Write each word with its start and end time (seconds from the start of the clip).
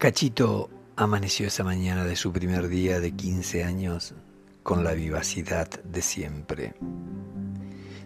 Cachito 0.00 0.70
amaneció 0.96 1.48
esa 1.48 1.62
mañana 1.62 2.06
de 2.06 2.16
su 2.16 2.32
primer 2.32 2.68
día 2.68 3.00
de 3.00 3.12
15 3.12 3.64
años 3.64 4.14
con 4.62 4.82
la 4.82 4.94
vivacidad 4.94 5.68
de 5.68 6.00
siempre. 6.00 6.72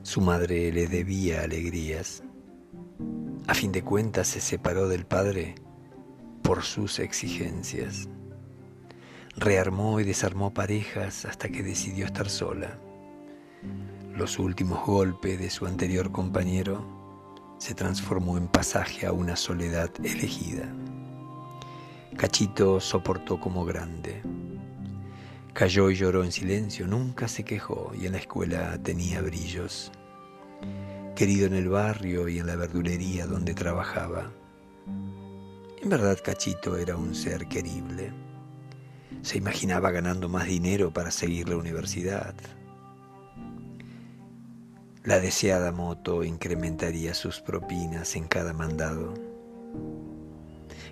Su 0.02 0.20
madre 0.20 0.72
le 0.72 0.88
debía 0.88 1.42
alegrías. 1.42 2.24
A 3.46 3.54
fin 3.54 3.70
de 3.70 3.84
cuentas 3.84 4.26
se 4.26 4.40
separó 4.40 4.88
del 4.88 5.06
padre 5.06 5.54
por 6.42 6.64
sus 6.64 6.98
exigencias. 6.98 8.08
Rearmó 9.36 10.00
y 10.00 10.02
desarmó 10.02 10.52
parejas 10.52 11.24
hasta 11.24 11.48
que 11.48 11.62
decidió 11.62 12.06
estar 12.06 12.28
sola. 12.28 12.76
Los 14.16 14.40
últimos 14.40 14.84
golpes 14.84 15.38
de 15.38 15.48
su 15.48 15.64
anterior 15.64 16.10
compañero 16.10 16.84
se 17.58 17.72
transformó 17.72 18.36
en 18.36 18.48
pasaje 18.48 19.06
a 19.06 19.12
una 19.12 19.36
soledad 19.36 19.92
elegida. 20.02 20.74
Cachito 22.16 22.78
soportó 22.80 23.40
como 23.40 23.64
grande. 23.64 24.22
Cayó 25.52 25.90
y 25.90 25.96
lloró 25.96 26.22
en 26.22 26.30
silencio, 26.30 26.86
nunca 26.86 27.26
se 27.26 27.44
quejó 27.44 27.92
y 27.98 28.06
en 28.06 28.12
la 28.12 28.18
escuela 28.18 28.78
tenía 28.82 29.20
brillos. 29.20 29.90
Querido 31.16 31.46
en 31.46 31.54
el 31.54 31.68
barrio 31.68 32.28
y 32.28 32.38
en 32.38 32.46
la 32.46 32.56
verdulería 32.56 33.26
donde 33.26 33.52
trabajaba. 33.52 34.30
En 35.82 35.88
verdad 35.88 36.18
Cachito 36.24 36.76
era 36.76 36.96
un 36.96 37.14
ser 37.14 37.46
querible. 37.46 38.12
Se 39.22 39.36
imaginaba 39.36 39.90
ganando 39.90 40.28
más 40.28 40.46
dinero 40.46 40.92
para 40.92 41.10
seguir 41.10 41.48
la 41.48 41.56
universidad. 41.56 42.34
La 45.02 45.18
deseada 45.18 45.72
moto 45.72 46.22
incrementaría 46.22 47.12
sus 47.12 47.40
propinas 47.40 48.16
en 48.16 48.28
cada 48.28 48.52
mandado. 48.52 49.14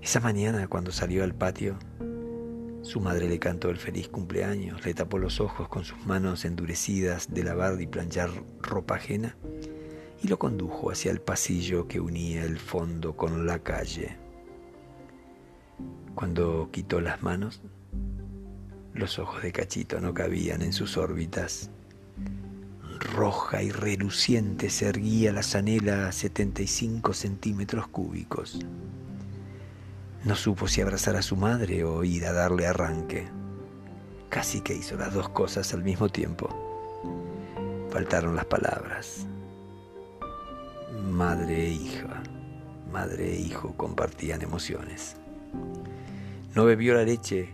Esa 0.02 0.20
mañana, 0.20 0.68
cuando 0.68 0.92
salió 0.92 1.24
al 1.24 1.34
patio, 1.34 1.78
su 2.82 3.00
madre 3.00 3.28
le 3.28 3.38
cantó 3.38 3.70
el 3.70 3.76
feliz 3.76 4.08
cumpleaños, 4.08 4.84
le 4.84 4.94
tapó 4.94 5.18
los 5.18 5.40
ojos 5.40 5.68
con 5.68 5.84
sus 5.84 6.04
manos 6.04 6.44
endurecidas 6.44 7.32
de 7.32 7.44
lavar 7.44 7.80
y 7.80 7.86
planchar 7.86 8.30
ropa 8.60 8.96
ajena 8.96 9.36
y 10.22 10.28
lo 10.28 10.38
condujo 10.38 10.90
hacia 10.90 11.10
el 11.10 11.20
pasillo 11.20 11.88
que 11.88 12.00
unía 12.00 12.44
el 12.44 12.58
fondo 12.58 13.16
con 13.16 13.46
la 13.46 13.58
calle. 13.58 14.16
Cuando 16.14 16.68
quitó 16.70 17.00
las 17.00 17.22
manos, 17.22 17.62
los 18.94 19.18
ojos 19.18 19.42
de 19.42 19.52
Cachito 19.52 20.00
no 20.00 20.14
cabían 20.14 20.62
en 20.62 20.72
sus 20.72 20.96
órbitas. 20.96 21.70
Roja 23.00 23.62
y 23.62 23.70
reluciente 23.70 24.70
se 24.70 24.88
erguía 24.88 25.32
la 25.32 25.42
zanela 25.42 26.08
a 26.08 26.12
75 26.12 27.14
centímetros 27.14 27.88
cúbicos. 27.88 28.60
No 30.24 30.36
supo 30.36 30.68
si 30.68 30.80
abrazar 30.80 31.16
a 31.16 31.22
su 31.22 31.36
madre 31.36 31.82
o 31.82 32.04
ir 32.04 32.26
a 32.26 32.32
darle 32.32 32.68
arranque. 32.68 33.26
Casi 34.28 34.60
que 34.60 34.74
hizo 34.74 34.96
las 34.96 35.12
dos 35.12 35.28
cosas 35.30 35.74
al 35.74 35.82
mismo 35.82 36.08
tiempo. 36.08 36.48
Faltaron 37.90 38.36
las 38.36 38.44
palabras. 38.44 39.26
Madre 41.10 41.66
e 41.66 41.70
hija, 41.70 42.22
madre 42.92 43.32
e 43.32 43.40
hijo 43.40 43.76
compartían 43.76 44.42
emociones. 44.42 45.16
No 46.54 46.66
bebió 46.66 46.94
la 46.94 47.02
leche 47.02 47.48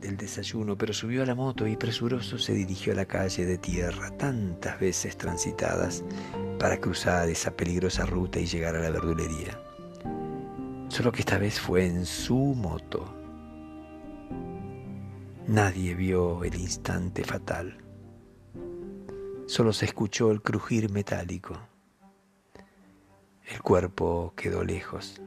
del 0.00 0.16
desayuno, 0.16 0.78
pero 0.78 0.94
subió 0.94 1.22
a 1.22 1.26
la 1.26 1.34
moto 1.34 1.66
y 1.66 1.76
presuroso 1.76 2.38
se 2.38 2.54
dirigió 2.54 2.94
a 2.94 2.96
la 2.96 3.04
calle 3.04 3.44
de 3.44 3.58
tierra 3.58 4.10
tantas 4.16 4.80
veces 4.80 5.18
transitadas 5.18 6.02
para 6.58 6.78
cruzar 6.78 7.28
esa 7.28 7.50
peligrosa 7.50 8.06
ruta 8.06 8.40
y 8.40 8.46
llegar 8.46 8.74
a 8.74 8.80
la 8.80 8.90
verdulería 8.90 9.58
solo 11.00 11.12
que 11.12 11.20
esta 11.20 11.38
vez 11.38 11.58
fue 11.58 11.86
en 11.86 12.04
su 12.04 12.36
moto. 12.36 13.10
Nadie 15.46 15.94
vio 15.94 16.44
el 16.44 16.54
instante 16.56 17.24
fatal. 17.24 17.78
Solo 19.46 19.72
se 19.72 19.86
escuchó 19.86 20.30
el 20.30 20.42
crujir 20.42 20.90
metálico. 20.90 21.58
El 23.46 23.62
cuerpo 23.62 24.34
quedó 24.36 24.62
lejos. 24.62 25.22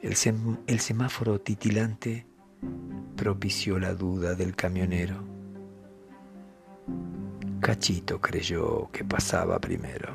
El, 0.00 0.14
semáforo 0.14 1.40
titilante 1.40 2.24
propició 3.16 3.80
la 3.80 3.94
duda 3.94 4.36
del 4.36 4.54
camionero. 4.54 5.24
Cachito 7.60 8.20
creyó 8.20 8.92
que 8.92 9.04
pasaba 9.04 9.58
primero. 9.58 10.14